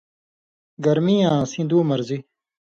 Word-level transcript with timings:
گرمی 0.83 1.17
آں 1.31 1.37
اسیں 1.43 1.65
دُو 1.69 1.79
مرضی 1.89 2.17